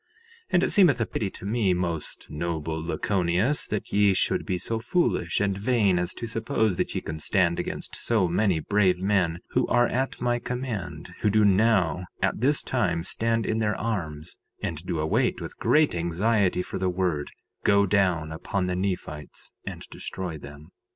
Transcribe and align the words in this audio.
3:3 0.45 0.47
And 0.53 0.63
it 0.63 0.69
seemeth 0.71 0.99
a 1.01 1.05
pity 1.05 1.27
unto 1.27 1.45
me, 1.45 1.75
most 1.75 2.25
noble 2.27 2.81
Lachoneus, 2.81 3.67
that 3.67 3.91
ye 3.93 4.15
should 4.15 4.47
be 4.47 4.57
so 4.57 4.79
foolish 4.79 5.39
and 5.39 5.55
vain 5.55 5.99
as 5.99 6.15
to 6.15 6.25
suppose 6.25 6.77
that 6.77 6.95
ye 6.95 7.01
can 7.01 7.19
stand 7.19 7.59
against 7.59 7.95
so 7.95 8.27
many 8.27 8.59
brave 8.59 8.99
men 8.99 9.41
who 9.51 9.67
are 9.67 9.87
at 9.87 10.19
my 10.19 10.39
command, 10.39 11.13
who 11.21 11.29
do 11.29 11.45
now 11.45 12.05
at 12.19 12.41
this 12.41 12.63
time 12.63 13.03
stand 13.03 13.45
in 13.45 13.59
their 13.59 13.75
arms, 13.75 14.37
and 14.59 14.83
do 14.87 14.97
await 14.99 15.39
with 15.39 15.59
great 15.59 15.93
anxiety 15.93 16.63
for 16.63 16.79
the 16.79 16.89
word—Go 16.89 17.85
down 17.85 18.31
upon 18.31 18.65
the 18.65 18.75
Nephites 18.75 19.51
and 19.67 19.83
destroy 19.91 20.35
them. 20.35 20.71